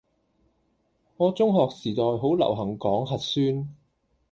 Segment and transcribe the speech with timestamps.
[1.17, 3.69] 我中學時代好流行講核酸